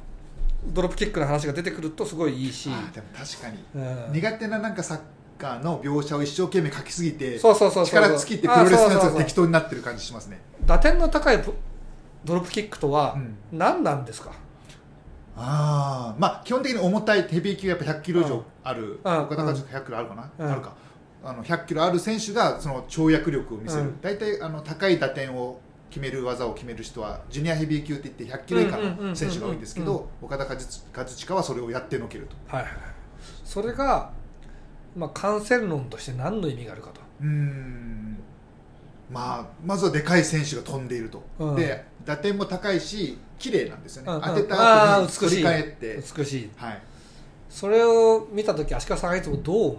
[0.67, 2.69] ドロップキックの話が出てくるとすごいいいし。
[2.69, 4.13] でも確かに、うん。
[4.13, 4.99] 苦手ななんかサッ
[5.37, 10.39] カーの描写を一生懸命書きすぎてそうそうそう力尽きてプロレスのやつが適当になってる感じしますね。
[10.65, 11.53] 打点の高いプ
[12.23, 13.35] ドロップキックとはうん。
[13.51, 14.31] 何なんですか、
[15.35, 19.19] ああまあ基本的に重たいヘビー級がやっぱ100キロ以上ある、うん。
[19.23, 20.51] 岡田和親100キロあるかな、うん。
[20.51, 20.75] あるか。
[21.25, 24.01] あの100キロある選手がその跳躍力を見せる、うん。
[24.01, 32.35] 大体あの高い打点を決める技を決める人はジュニアヘビー級って言って100キロ以下の選手が多いんですけど岡田和親はそれをやってのけると。
[32.47, 32.83] はいはいはい。
[33.45, 34.11] それが、
[34.95, 37.01] まあ、感染論として何の意味があるかと。
[37.21, 38.17] うーん
[39.13, 41.55] まあまずはでかい選手が飛んでいると、うん。
[41.55, 44.21] で打点も高いし綺麗なんですよね、うんうん。
[44.23, 45.19] 当てた後にあー美しい。
[45.19, 46.03] 取り返って。
[46.17, 46.49] 美しい。
[46.57, 46.81] はい。
[47.49, 49.71] それを見た時足利さんがいつもどう思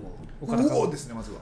[0.43, 0.45] う？
[0.45, 1.39] 岡田さんですねまずは。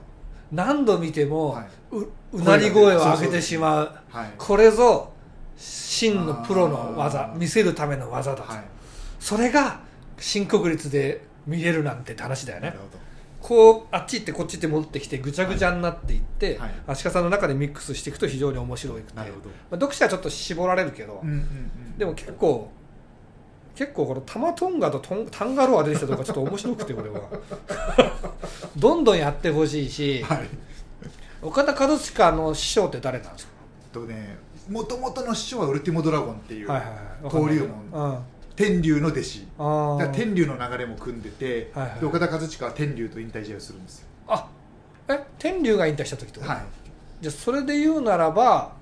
[0.50, 3.92] 何度見ても、はううなり声を上げてしまう。
[4.10, 4.30] はい。
[4.38, 5.12] これぞ
[5.56, 7.32] 真のプロの技。
[7.36, 8.64] 見せるための技だと、はい。
[9.20, 9.80] それが
[10.18, 12.68] 新国立で見れるなんてって話だよね。
[12.68, 13.01] なるほど
[13.42, 16.70] こうあっち行ってこっち行って戻ってきてぐちゃぐちゃになっていって、はい。
[16.86, 19.50] 足利さんの中でミックスしていくと非常に面白いくて、まなるほど。
[19.72, 21.98] あ、読者はちょっと絞られるけど、うんうんうん。
[21.98, 22.70] でも結構
[23.74, 27.20] 結構このタマトンガとトンタンガロア出てきたとかちょっと面白くて俺は。
[28.76, 30.48] どんどんやってほしいし、はい。
[31.42, 33.52] 岡田和親の師匠って誰なんですか？
[33.92, 34.36] とね
[34.70, 36.96] もともとの師匠はウルティモドラゴンっていうはいはいはい。
[37.24, 38.10] 登竜門。
[38.10, 38.18] うん
[38.62, 39.46] 天竜の弟子。
[39.58, 39.98] あー。
[39.98, 42.00] だから天竜の流れも組んでて、はいはい。
[42.00, 44.08] で岡田和親は天竜と引退試合をするんですよ。
[44.28, 44.48] あ
[45.08, 46.62] え天竜が引退した時ってこと、はい、
[47.20, 48.72] じゃあそれで言うならば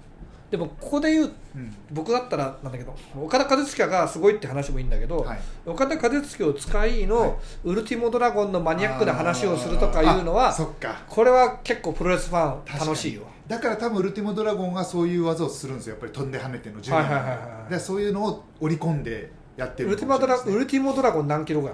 [0.50, 1.74] でもここで言ううん。
[1.90, 7.32] 僕だったらなんだけど岡田和親がすごいって話もいいんだけど、はい、岡田和親を使いの、はい。
[7.64, 11.02] ウルティモドラゴンのマニアックな話をするとかいうのはあそっか。
[11.08, 15.94] これは結構プロレスファン楽しいよだから多分ウルティモドラゴンがそういう技をするんですよ。
[15.94, 17.72] やっぱり飛んで跳ねてのジュニアはいはいはいはい。
[17.72, 21.72] でそういうのを織り込んでやってるウルティモドラウウルティモドラゴン何キロが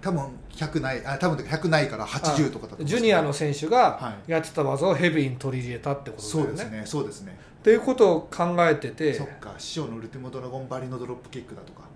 [0.00, 6.52] 多分100ないあ多分100ないから80とかだとジュニアの選手がはやってた技をヘビーに取り入れたってことだよね。
[6.52, 7.38] そうですねそうですね。
[7.60, 9.14] っていうことを考えてて。
[9.14, 11.88] そっか師匠のウルティモドラゴンバリのドロップキックだとか。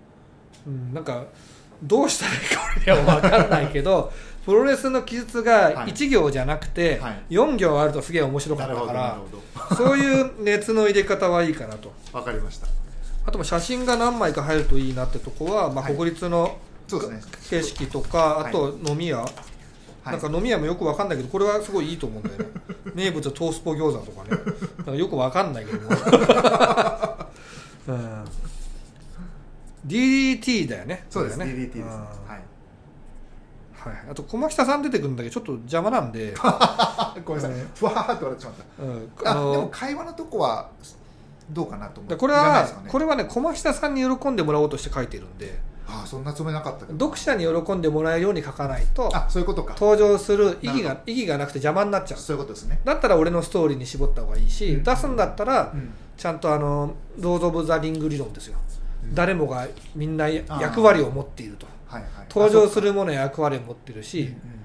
[0.65, 1.23] うん、なんか
[1.83, 4.11] どうしたらいいか俺には分かんないけど
[4.45, 5.93] プロレスの記述がはい。
[5.93, 7.23] 1行じゃなくてはい。
[7.29, 9.75] 4行あるとすげえ面白かったからるほど。
[9.75, 11.93] そういう熱の入れ方はいいかなと。
[12.11, 12.67] わかりました
[13.29, 17.31] あとも写真が何枚か入るといいなってとこは、まあ、はい国立のそうですね。
[17.47, 19.27] 景色とかあと飲み屋、は
[20.07, 20.11] い。
[20.13, 22.45] なんか飲み屋もよくわかんないけどこれはすごいいいと思うんだよね。
[22.95, 24.31] 名物トースポ餃子とかね。
[24.77, 25.89] なんかよくわかんないけども、
[27.89, 28.25] うん、
[29.85, 31.05] DDT だよね。
[31.11, 31.75] そうですこれ DDT です。
[31.75, 31.89] ねうん。
[31.91, 31.97] は
[32.35, 32.41] い。
[33.73, 37.59] はい、あと駒北さん出てくるんだけどちょっと邪魔なんで、あ ごめんなさい。
[37.59, 38.83] うんふわーって笑ってしまった。
[38.83, 40.71] うん、あでもの会話のとこは
[41.49, 42.09] どうかなと思う。
[42.09, 42.89] でこれはね。
[42.89, 45.59] これはね駒北さんに喜んでもらおうとして書いてるんで。
[45.91, 46.99] あそんなつもりなかったけど。
[47.07, 49.73] 読者に喜んでもらえるように書かないとあそういうことか。
[49.73, 52.19] 登場する意義が意義がなくて邪魔になっちゃう。
[52.19, 52.79] そういうことですね。
[52.85, 54.83] だったら俺のストーリーに絞った方がいいし、うん。
[54.83, 55.91] 出すんだったら、うん。
[56.15, 58.57] ちゃんとあのロード・オブ・ザ・リング理論ですよ、
[59.03, 59.15] うん。
[59.15, 61.65] 誰もがみんな役割を持っていると。
[61.87, 62.11] はいはい。
[62.29, 64.58] 登場するるものは役割を持っているし、うん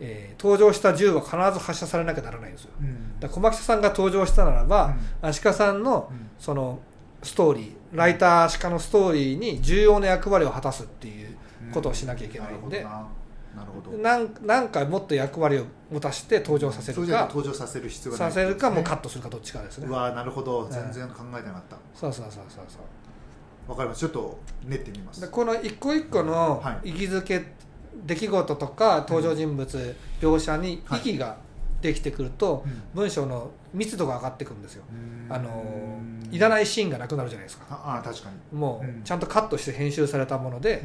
[0.00, 2.70] えー登場した銃は必ず発射されなきゃならないんですよ。
[2.80, 3.20] うん。
[3.20, 6.30] だ小牧さんが登場したならば、足利さんのうん。
[6.38, 6.78] その
[7.22, 11.36] ストーリーライター足利のストーリーに重要な役割を果たすっていう
[11.72, 13.20] ことをしなきゃいけないので、なるほどな
[13.56, 13.98] なるほど。
[13.98, 18.30] なんなんかもっと役割を持たせて登場させるか登場させる必要がない。
[18.32, 19.86] させるかもうカットトするかどっちかですね。
[19.86, 20.66] うわーなるほど。
[20.66, 20.70] ん。
[20.70, 21.76] 全然考えてなかった。
[21.94, 23.70] そうそうそうそうそう。
[23.70, 23.98] わかります。
[24.00, 25.20] ちょっと練ってみます。
[25.20, 26.90] でこの一個一個のはい。
[26.90, 27.44] 意義づけ、
[28.06, 31.36] 出来事とか登場人物、描写に意義が
[31.80, 32.82] できてくると、うん。
[32.94, 35.34] 文章の密度が上がってくるんですよ、うん。
[35.34, 37.64] あのいらないシーンがなくなるじゃないですか。
[37.70, 38.58] ああ確かに。
[38.58, 40.84] もうちゃんとカットして編集されたもので、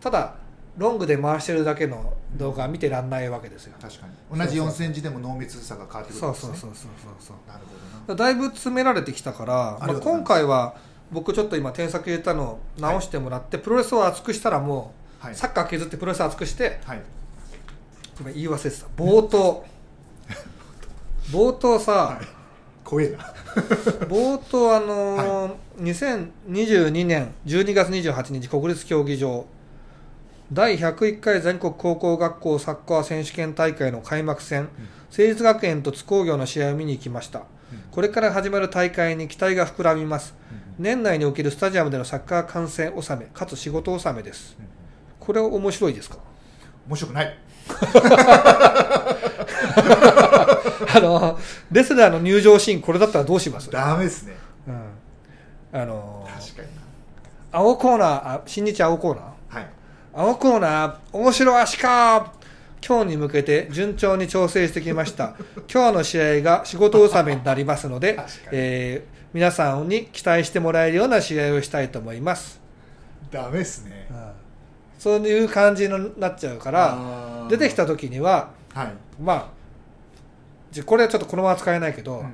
[0.00, 0.34] ただ
[0.76, 4.38] ロングで回してるだけの動画は見てらんないわけですよ、確かに。
[4.38, 6.56] 同じ4センチでも濃密さが変わってくるそうんですね。
[6.56, 7.60] そうそうそうそうなる
[8.06, 8.18] ほどな。
[8.18, 10.74] だいぶ詰められてきたから、まあ、今回は
[11.10, 14.90] 僕ちょっと今添削入れたのを直してもらって、プロレスを厚くしたらもう、はい
[15.34, 17.02] サッカー削ってプロレス厚くしてはい。
[18.20, 18.86] 今言い忘れてた。
[18.96, 19.64] 冒頭。
[21.30, 22.20] 冒頭さ、
[22.84, 23.18] 怖えな。
[24.08, 29.46] 冒頭あのー2022年12月28日国立競技場。
[30.52, 34.68] 第101回全国高校学校サッカー選手権大会の開幕戦、
[35.10, 37.44] 成立学園と津工業の試合を見に行きました、
[37.90, 40.34] これから始まる大会に期待が膨らみます、
[40.78, 44.58] 年内におけるスタジアムでのサッカー観戦納めかつ仕事納めです、
[45.24, 46.16] これは面白いですか？
[46.88, 47.38] 面白くない。
[50.94, 51.38] あの
[51.70, 54.34] レスラーの入場シーンこれだったらどうします、ダメですね。
[54.66, 56.68] うん、あの確かに
[57.52, 59.24] 青コーナーあ新日青コーナー？
[59.24, 59.66] なはい。
[60.14, 62.32] 青コーナー面白足か
[62.86, 65.34] 今日に向けて順調に調整してきました。
[65.72, 68.18] 今日の試合が仕事納めになりますので
[68.50, 72.60] えー皆さんに期待してもらえるような試合をしたいと思います、
[73.30, 73.92] ダメですね。
[73.96, 74.01] うん
[75.02, 76.96] そういう感じになっちゃうから
[77.48, 78.92] 出てきた時にははい。
[79.20, 82.30] まあこれはちょっとこのまま使えないけど、うんうん。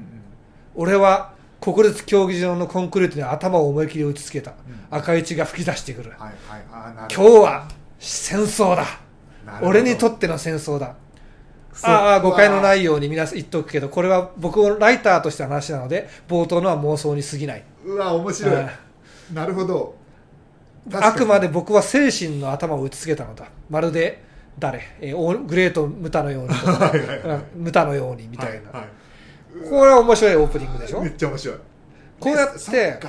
[0.75, 4.55] 俺は国立競技場のコンクリートに頭を思い切り打ちつけた、ん。
[4.91, 7.11] 赤い血が吹き出してくる、はいはい。
[7.11, 8.85] る今日は戦争だ。
[9.63, 10.95] 俺にとっての戦争だ。
[11.83, 17.65] ああ誤解のないいように皆さん言っとくけどこれは僕のライターとしての話なので冒頭のは妄想に過ぎない。
[17.87, 18.55] うわ面白い。
[18.55, 18.59] う
[19.33, 19.35] ん。
[19.35, 19.98] なるほど
[20.93, 23.47] あくまで確僕は精神の頭を打ちつけたのだ。
[23.69, 24.23] まるで
[24.59, 28.89] 誰、えーグレート・ムタのようにとか はいはいはいうんムタのようにみみたいな、はい
[29.69, 31.01] これは面白いオープニングでしょ？
[31.01, 31.57] めっちゃ面白い。
[32.21, 33.01] こうやって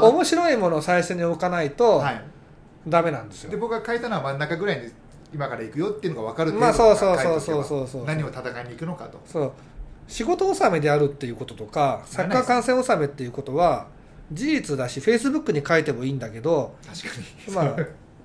[0.00, 2.24] 面白いものを最初に置かないとはい
[2.86, 4.92] ダメなんですよ、で僕が書いたのは真ん中ぐらいに
[5.32, 8.04] 今から行くよっていうのが分かるっていうまあのがそうそうそうそうそう。
[8.04, 9.20] 何を戦いに行くのかと。
[9.26, 9.52] そう。
[10.06, 13.86] 仕事納めであるっていうこととかサッカー観戦納めっていうことは
[14.32, 17.76] 事実だしフェイスブックに書いてもいいんだけど確かに、まあ、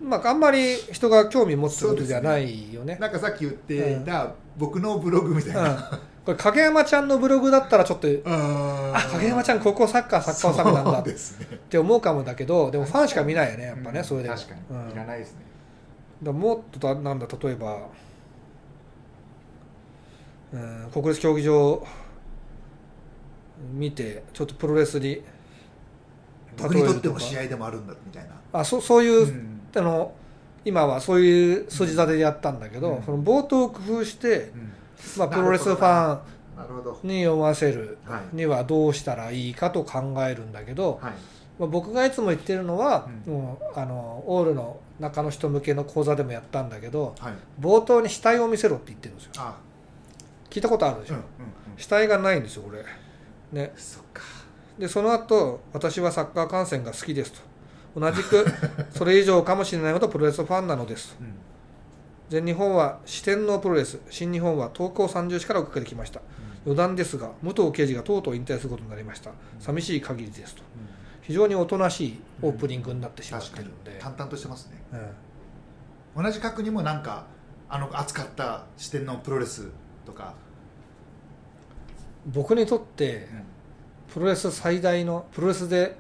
[0.02, 2.98] まああんまり人が興味持つことじゃないよね。
[3.00, 5.78] なんかさっき言っていた僕のブログみたいな、うん、
[6.26, 11.04] これ影山ちゃんのブログだったらちょっとああ影山ちゃんここサッカーサッカー納めなんだっ
[11.70, 15.42] て思うかもだけどでもファンしか見ないよねやっぱね、うんそれでも確かに、うんいらないですね
[16.24, 17.88] だもっとだなんだ例えば、
[20.54, 21.86] うん、国立競技場
[23.74, 25.22] 見てちょっとプロレスに
[26.62, 28.30] 僕にとっても試合でもあるんだみたいな。
[28.54, 29.62] あそそういう、うん。
[29.76, 30.14] あの
[30.66, 33.04] 今はそういう筋立てでやったんだけど、うん。
[33.04, 34.72] その冒頭を工夫して、うん。
[35.18, 36.20] まあ、プロレスファ
[37.04, 38.36] ンに読ませるはい。
[38.36, 41.14] にはどうしたらいいかと考えるんだけど、はい。
[41.60, 43.34] まあ、僕がいつも言ってるのは、うん。
[43.34, 47.34] もうあのオールの中の人向けの講座でもやったんだけどはい。
[47.60, 49.32] 冒頭に死体を見せろって言ってるんですよ。
[49.38, 49.56] あ。
[50.50, 51.26] 聞いたことあるでしょ、うんうん
[51.78, 52.84] 死体がないんですよこれ。
[53.54, 53.72] ね。
[53.74, 54.22] うんそっか
[54.80, 57.42] でその後私はサッカー観戦が好きですと。
[58.00, 58.46] 同じく
[58.92, 61.34] それ以上かもしれないほどプロレスファンなのですうん。
[62.30, 66.22] 全日本は四天王プロレス新日本は東高三重市から追っかけてきました。
[66.66, 69.32] 余談ですが武藤刑事がとうとう引退することになりました。
[69.60, 70.64] 寂しい限りですと。
[71.22, 74.82] 非常におとなしいオープニングになってしまってるんで、淡々としてますね。
[76.16, 76.24] うん。
[76.24, 77.26] 同じ角にもなんか
[77.68, 79.68] あの扱った視点のプロレス
[80.06, 80.34] とか、
[82.26, 83.28] 僕にとって
[84.14, 85.96] プロレス最大のプロレスで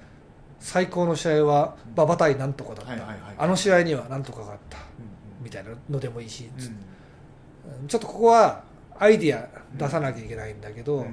[0.59, 3.19] 最高の試合は馬場対なんとかだった、はいはいはい。
[3.37, 4.77] あの試合にはなんとかがあった。
[4.77, 4.83] うん
[5.41, 6.63] みたいなのでもいいし、うん
[7.81, 7.87] うん。
[7.87, 8.61] ちょっとここは
[8.99, 11.05] アイディア出さなきゃいけないんだけど、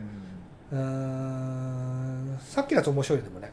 [0.72, 2.38] ううん。
[2.42, 3.52] さっきのやつ面白いでもね、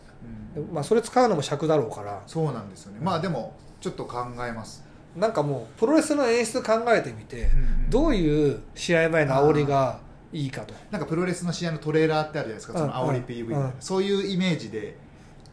[0.57, 0.73] うん。
[0.73, 2.23] まあ、それ使うのも尺だろうから。
[2.25, 2.97] そうなんですよね。
[3.03, 4.83] まあでもちょっと考えます、
[5.15, 7.89] なんかもうプロレスの演出考えてみて、うん。
[7.91, 9.99] どういう試合前の煽りが
[10.33, 12.77] いいかと、なんかプロレスの試合のトレーラーってあるじゃないですか。
[12.77, 13.73] その煽りうん PV みたいな、うん。
[13.79, 14.97] そういうイメージで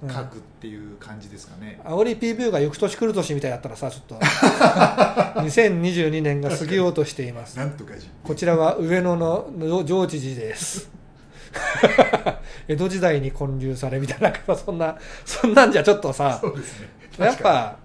[0.02, 0.10] うん。
[0.10, 4.14] 書くっていう感じですかね、煽り PV が翌年来る年みたいだったらさちょっと。
[5.40, 7.58] 2022年が過ぎようとしています。
[7.58, 10.90] なんとかじこちらは上野のの上知事です。
[12.68, 16.40] 江戸時代に建立されみたいなそんなそんなんじゃちょっとさ
[17.20, 17.26] ね。
[17.26, 17.76] やっぱ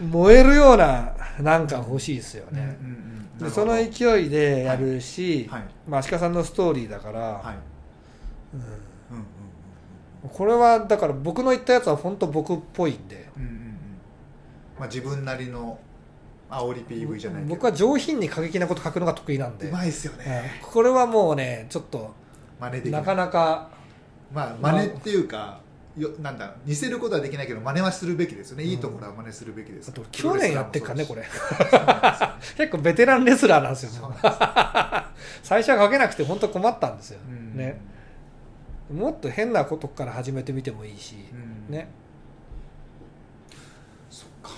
[0.00, 5.64] 燃えるようななんか欲しいですようんうんね、うんでそのはい勢いでやるし、はい。
[5.88, 7.56] まあ、足利さんのストーリーだから、はい。
[8.54, 8.60] うん。
[8.60, 8.66] うん
[9.18, 9.26] うん
[10.32, 13.28] これはだから僕の言ったやつは本当僕っぽいんで。
[13.36, 13.56] うんうんうん。
[13.56, 13.64] うん
[14.78, 15.78] まあ自分なりの
[16.48, 17.54] 煽り PV じゃないけど。
[17.54, 20.70] 僕は上品に過激なこと書くのが得意なんで、うまいですよね、うん。
[20.70, 22.14] これはもうねちょっと
[22.58, 23.68] 真似できなかなか
[24.32, 25.60] まあ真似っていうか
[25.96, 31.22] よなんだ似せることはできないけど真似はするべきですよね、いいところは真似するべきですあと9年やってっからねこれ。
[31.22, 32.50] そうなんです。
[32.50, 33.90] よ結構ベテランレスラーなんですよ。
[33.90, 35.48] そうなんです。
[35.48, 37.56] 最初は書けなくて本当困ったんですよ、うん。
[37.56, 37.80] ね。
[38.92, 41.74] もっと変なことから始めてみてもいいし、うん。
[41.74, 41.88] ね。
[44.10, 44.50] そっか。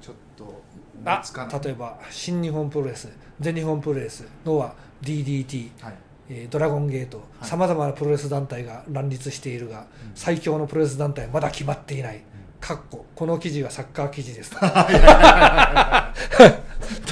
[0.00, 0.62] ちょっと
[1.04, 1.22] あ
[1.62, 3.08] 例えば新日本プロレス
[3.38, 5.94] 全日本プロレスノア DDT、はい
[6.30, 7.48] えードラゴンゲートはい。
[7.48, 9.86] さまざまなプロレス団体が乱立しているが、うん。
[10.14, 12.22] 最強のプロレス団体はまだ決まっていない、
[12.60, 14.50] かっここの記事はサッカー記事です。
[14.50, 14.56] と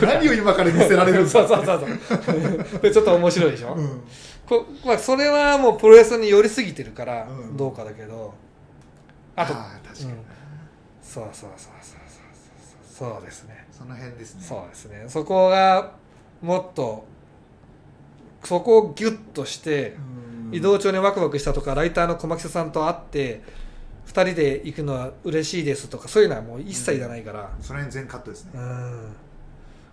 [0.07, 1.79] 何を今から見せられるんですそかうそうそう
[2.25, 2.33] そ
[2.79, 4.03] うでちょっと面白いでしょ、うん
[4.47, 8.33] こまあ、それはもうプロレスに寄りすぎてるからうんどうかだけど、
[9.35, 10.19] あとあー確かに、うん
[11.03, 12.01] そうそうそうそうそう
[12.97, 15.93] そうそうですねその辺ですねそうですねそこが
[16.43, 17.07] もっと
[18.47, 19.97] そこをギュッとして
[20.49, 20.55] うん。
[20.55, 23.43] 移動中にワクワクしたとかライターの小牧さんと会って
[24.07, 28.53] 2人で行くのは嬉しいですとかそういうのはもう一切いらないから、その辺全カットですね。
[28.55, 29.13] うん。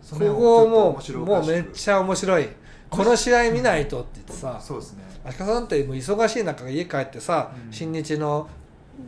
[0.02, 2.48] そこもうもうめっちゃ面白い。
[2.92, 5.04] この試合見ないとって言ってさそうですね。
[5.26, 7.74] 足利さんってもう忙しい中家帰ってさ、うん。
[7.74, 8.48] 新日の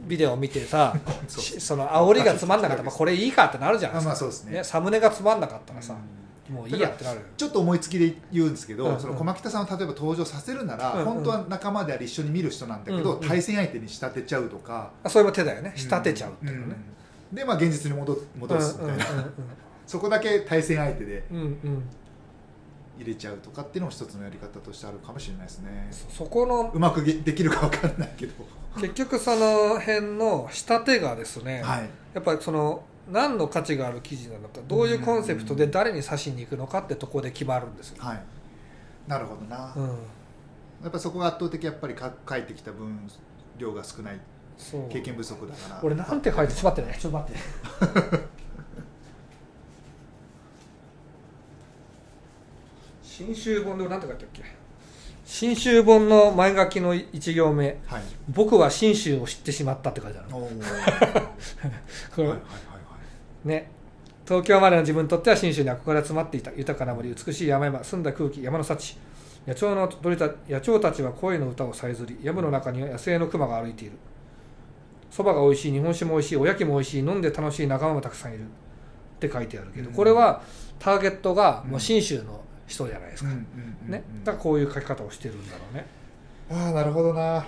[0.07, 0.95] ビデオを見てさ
[1.29, 2.83] その煽りがつまんなかった。
[2.83, 7.19] らまあこれいいかってなるじゃないですか、あまあそうですねサムネがつまんなかったらさ、うんもういいやってなる。
[7.19, 8.99] よちょっと思いつきで言うんですけど、うんうん。
[8.99, 11.05] その駒北さんを例えば登場させるなら、うんうん。
[11.05, 15.73] 本当は仲間であり一緒に見る人なんだけど、うんうん対戦相手に仕立てちゃうとか、あそれも手だよね。
[15.75, 16.75] 仕立てちゃうっていうのね、
[17.31, 19.05] うんでまあ現実に戻戻すみたいな、
[19.87, 21.83] そこだけ対戦相手でうんうんうんうんうん。
[22.97, 25.87] 入れちゃうとかっていうのも一つのやり方としてあるかもしれないですね。
[25.91, 28.33] そそこのうまくできるかわかんないけど。
[28.79, 31.89] 結局その辺の仕立てがですね、はい。
[32.13, 38.21] やっぱりその何の価値がある記事なのかどういうコンセプトで誰に刺しに行くのかってとこで決まるんですよ、はい。
[39.07, 39.91] なるほどな、うん、や
[40.87, 43.07] っぱそこが圧倒的やっぱりか書いてきた分
[43.57, 44.19] 量が少ない
[44.89, 45.79] 経験不足だから。
[45.83, 46.97] 俺なんて書いてちょっと待ってね。
[46.99, 47.39] ちょっと待って
[53.03, 54.43] 新秋本で俺なんて書いたっけ？
[55.25, 57.79] 新秋本の前書きの一行目。
[57.85, 60.29] はい「僕は新州を知ってしまった」って書いてある。
[60.29, 60.49] の は
[62.35, 62.74] い
[63.45, 63.71] ね。
[64.27, 68.97] 東京までの自分にとっては信州に憧れが詰まっていた豊かな森美しい山々澄んだ空気山の幸。
[69.47, 73.93] 野鳥の鳥た野鳥たちは恋の歌をさえずり藪の中には野生の熊が歩いている。
[75.11, 78.43] そばが美味しい日本酒も美味しいおやきも美味しい飲んで楽しい仲間もたくさんいる。
[78.43, 78.47] っ
[79.17, 79.95] て書いてあるけど、うん。
[79.95, 80.41] これは
[80.77, 83.29] ターゲットがもううん信州の人じゃないですか、
[83.85, 85.85] ね、だからこういう書き方をしてるんだろうね。
[86.51, 87.45] ああなるほどな。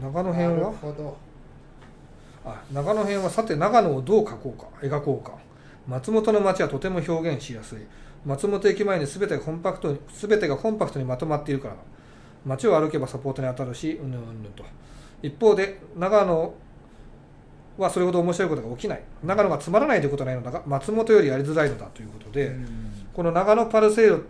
[0.00, 1.16] 長野編なるはほど
[2.48, 5.36] あ長野編はさて長野をどう描こうか描こうか。
[5.86, 7.78] 松本の街はとても表現しやすい。
[8.26, 11.80] 松本駅前に全てがコンパクトに全てがコンパクトにまとまっているからだ。
[12.44, 14.64] 街を歩けばサポートに当たるしうんぬんうんぬんと。
[15.22, 16.54] 一方で長野
[17.78, 19.02] はそれほど面白いことが起きない。
[19.24, 22.66] 長野がつまらないということはないのだが松本よりやりづらいのだということで、うん。
[23.14, 24.20] この長野パルセイロ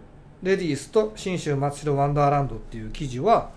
[0.43, 3.51] レディースと信州松代ワンダーランドっていう記事は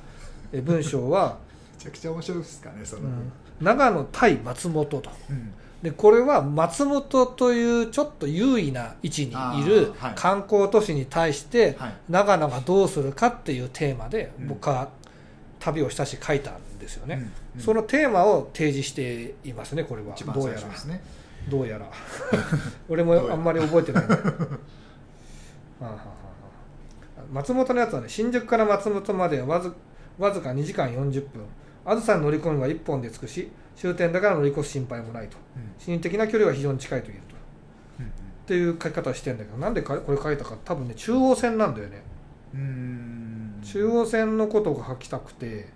[0.54, 1.38] え文章は、
[1.78, 5.10] めちゃくちゃ面白いですかねその、うん長野対松本と。
[5.30, 5.54] うん。
[5.82, 11.94] でこれは松本というちょっと優位な位置にいる観光都市に対してはい。
[12.10, 14.48] 長野がどうするかっていうテーマでうん。
[14.50, 14.90] 僕は
[15.60, 17.60] 旅をしたし書いたんですよね、うん。
[17.60, 17.66] うん。
[17.66, 20.16] そのテーマを提示していますねこれは。
[20.16, 20.62] どうやら。
[21.50, 21.86] どうやら。
[22.90, 24.04] 俺もあんまり覚えてない。
[27.32, 29.74] 松本のやつはね新宿から松本まではわず
[30.20, 31.44] わずか2時間40分
[31.86, 35.38] あずさに乗り込めば1本で着くし終点だから乗り越す心配もないと。
[35.56, 35.74] うん。
[35.80, 37.36] 心理的な距離は非常に近いと言えると。
[38.02, 38.10] うんっ
[38.46, 42.04] ていう書き方をしてるんだけどなんでかこれ書いたか多分ね中央線なんだよね。
[42.54, 43.62] うん。
[43.64, 45.68] 中央線のことが書きたくて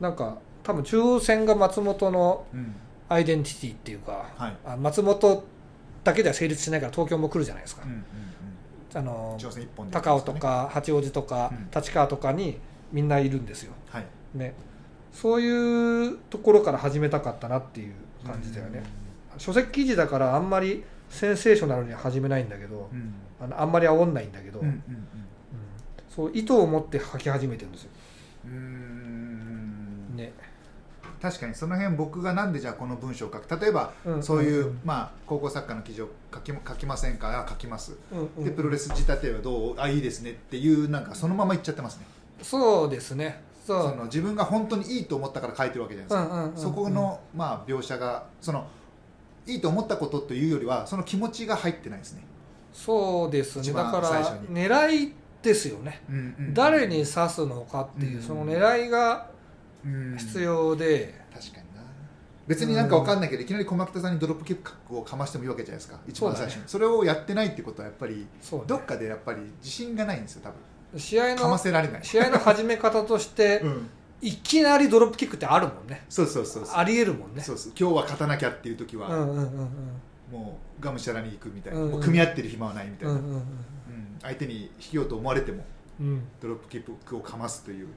[0.00, 2.74] なんか多分中央線が松本のうん。
[3.10, 4.56] アイデンティティっていうか、はい。
[4.66, 5.44] あ松本
[6.04, 8.04] だけでは成立しないから東京も来るじゃないですか、うんうん
[8.94, 11.70] あの挑戦一本で高尾とか八王子とかうん。
[11.74, 12.58] 立川とかに
[12.90, 14.06] みんないるんですよ、はい。
[14.34, 14.54] ね、
[15.12, 17.94] そういうところから始めたかったなっていう
[18.26, 18.82] 感じだよね、
[19.36, 23.14] 書籍記事だからあんまりセンセーショナルには始めないんだけど、うん。
[23.40, 24.82] あのあんまり煽んないんだけど、うんうんうん。
[26.08, 27.90] そう意図を持って書き始めてるんですよ、
[28.46, 28.52] うん
[30.10, 30.16] うん。
[30.16, 30.32] ね。
[31.22, 33.60] 確かにその辺僕がなんでじゃあこの文章を書く？
[33.60, 37.44] 例えばうんそういう、うんまあ、高校サッカーの記事を書き書きませんか？
[37.44, 37.96] あ書きます。
[38.12, 38.44] うんうん。
[38.44, 39.80] でプロレス仕立てはどう？
[39.80, 42.06] あいいですねっていうなんかそのまま言っちゃってますね。
[42.42, 46.58] そうですねその自分が本当にいいと思ったから書いてるわけじゃないですか、うんうんうんうん。
[46.58, 48.66] そこの、まあ、描写がその
[49.46, 52.22] いいと思ったことというよりはその気持ちが入ってないですね、
[52.72, 53.72] そうですね。
[53.72, 55.12] だから狙い
[55.42, 58.22] ですよね、うんうん誰に指すのかっていう、うん。
[58.22, 59.30] その狙いが
[59.84, 61.82] うん必要で、確かにな。
[62.46, 66.00] 別になんかわかんないけど、いきなり駒北さんにドロップキックをかましてもいいわけじゃないですか。
[66.06, 66.62] 一番最初に。
[66.66, 66.84] そ,、ね。
[66.84, 68.26] れをやってないってことはやっぱりね。
[68.66, 70.56] どっかでやっぱり自信がないんですよ多分
[70.96, 76.04] 試合かまのせられない、試合の始め方として、 うん、いきなりドロップキックってあるもんね。
[76.08, 76.76] そうそうそうそう。
[76.76, 77.42] ありえるもんね。
[77.42, 77.72] そうそう。
[77.78, 79.68] 今日は勝たなきゃっていう時は、うんうんうんうん。
[80.30, 81.92] もうがむしゃらに行くみたいな、うんうん。
[81.92, 83.44] もう組み合ってる暇はないみたいな、うんうんうんうん。
[84.22, 85.64] 相手に引きようと思われても
[86.00, 86.22] うん。
[86.40, 87.88] ドロップキックをかますという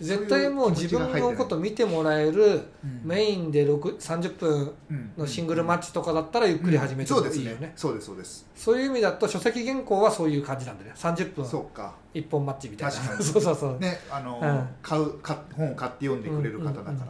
[0.00, 3.00] 絶対もう自分のこと見てもらえるうん。
[3.04, 4.72] メインで6 30分
[5.16, 7.72] のシングルマッチとかだったらゆっくり始めてもいいよね,、ね。
[7.76, 8.46] そうですそうです。
[8.54, 10.92] そういう意味だと書籍原稿はそういう感じなんでね。
[10.94, 11.44] 30分。
[11.44, 11.94] そうか。
[12.14, 12.92] 一本マッチみたいな。
[13.22, 14.68] そうそうそう、ねあの、うん。
[14.82, 17.06] 買う買本を買って読んでくれる方だから、うんうんうん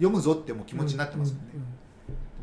[0.00, 1.79] 読むぞってもう気持ちになってますもんね、うんうん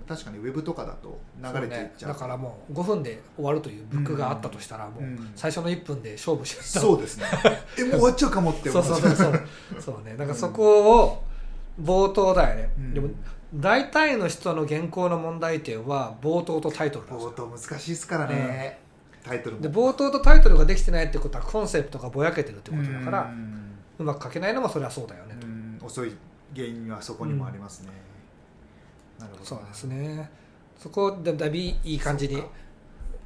[0.08, 2.12] 確かにウェブとかだと流れていっちゃう。
[2.12, 2.14] ね。
[2.14, 5.32] だからもう5分で終わるというブックがあったとしたらもううん。
[5.36, 6.80] 最初の1分で勝負しちゃった。
[6.80, 7.26] そうですね。
[7.78, 9.42] えもう終わっちゃうかもってそうそうそうそう。
[9.80, 10.16] そうね。
[10.18, 11.24] だからそこを
[11.82, 12.94] 冒頭だよね、うん。
[12.94, 13.10] でも
[13.54, 18.80] 大体の人の原稿の問題点は冒頭とタイトル冒頭難しいですからね、
[19.24, 19.62] タイトルも。
[19.62, 23.64] で冒頭とタイトルができてないってことはコンセプトがぼやけてるってことだからうん。
[24.00, 25.80] うまく書けないのもそれはそうだよね、うん。
[25.82, 26.14] 遅い
[26.56, 27.90] 原因はそこにもありますね、
[29.20, 29.46] なるほど。
[29.46, 30.30] そうですね。
[30.78, 32.42] そこでだいぶいい感じに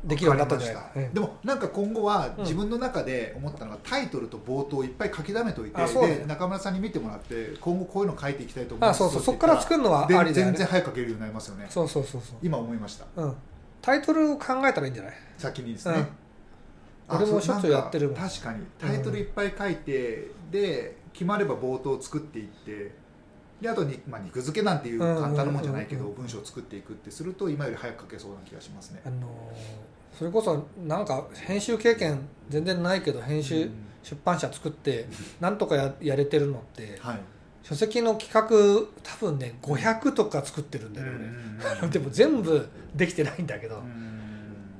[0.03, 0.75] できるようになったんじゃない。
[0.75, 1.13] かわかりました。
[1.13, 5.77] でもなんか今後は自分の中で思ったのがタイトルと冒頭をいっぱい書き溜めといて、
[6.17, 8.97] で中村さんに見てもらって今後こういうの書いていきたいと思います。
[8.97, 10.33] あそうそうそこから作るのはありだよね。
[10.33, 11.67] 全然早く書けるようになりますよね。
[11.69, 13.05] そうそうそうそ今思いました。
[13.17, 13.35] う、うん、
[13.81, 15.13] タイトルを考えたらいいんじゃない？
[15.37, 16.07] 先にですね、
[17.09, 18.15] 俺もそうしょっちゅうやってるもん。
[18.15, 22.93] なんか確かにタイトルいっぱい書いて、で決まれば冒頭を作っていって
[23.61, 29.01] であとに、まあ、肉付けなんていう簡単なもんじゃないけど、文章を作っていくってすると今より早く書けそうな気がしますね。
[29.05, 33.71] あのーそれこそなんか編集経験全然ないけど編集、うん。
[34.03, 35.07] 出版社作って
[35.39, 37.19] なんとかややれてるのってはい。
[37.63, 41.29] 書籍の企画多分ね500とか作ってるんだよね、
[41.81, 41.89] 俺。
[41.89, 43.81] でも全部できてないんだけど、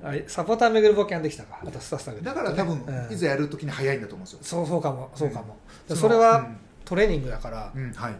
[0.03, 1.59] あれサポーター巡る冒険はできたか。
[1.63, 3.13] あとスタだから多分、うん。
[3.13, 4.39] いざやるときに早いんだと思うんですよ。
[4.41, 5.57] そうそうかもそうかも、
[5.87, 6.49] それは
[6.83, 7.57] トレーニングだから。
[7.95, 8.15] はい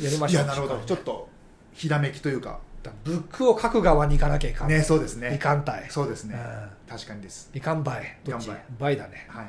[0.00, 0.44] やりましょう。
[0.44, 0.78] いやなるほど。
[0.84, 1.28] ちょっと
[1.72, 2.60] ひらめきというか。
[2.82, 5.34] だブックを書く側に行かなきゃいかん、ねそうですね。
[5.34, 5.86] いかんたい。
[5.88, 6.96] そうですね、うん。
[6.96, 7.50] 確かにです。
[7.52, 8.18] いかんばい。
[8.24, 8.64] どっちばい。
[8.78, 9.26] ばいだね。
[9.28, 9.46] はい。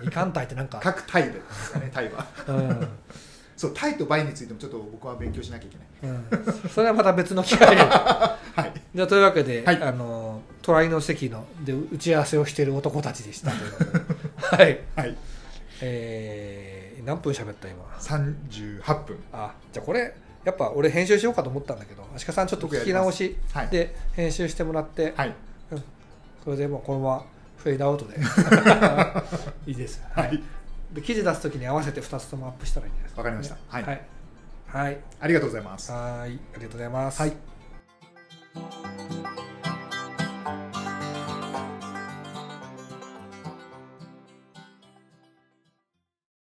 [0.00, 0.08] うん。
[0.08, 2.26] いかんたいってなんか、各タイですかね タイは。
[2.48, 2.88] うん。
[3.56, 6.16] そうタイとバイについてもちょっと僕は勉強しなきゃいけない。
[6.16, 7.82] うん、それはまた別の機会で。
[7.84, 8.36] は
[8.74, 8.80] い。
[8.94, 9.82] じゃあというわけで、はい。
[9.82, 14.80] あの隣の席ので打ち合わせをしている男たちでしたはい。
[14.96, 15.16] はい。
[15.80, 16.71] えー、
[17.04, 19.18] 何分喋った今？38分。
[19.32, 23.68] あじゃあこれやっぱ俺編集しようかと思ったんだけど足利さんちょっと聞き直しはい。
[23.68, 25.34] で編集してもらって、はい。
[26.44, 27.26] それでもうこのまま
[27.56, 28.16] フェードアウトで。
[29.66, 30.42] いいです、はい。
[30.92, 33.20] で記事出す時に合わせて2つともアップしたらいいんじゃないですか。
[33.20, 33.56] わかりました。
[33.68, 33.82] はい。
[33.84, 34.02] はい。
[34.66, 34.98] はい。
[35.20, 35.92] ありがとうございます。
[35.92, 36.00] はい。
[36.20, 37.20] ありがとうございます。
[37.20, 37.32] はい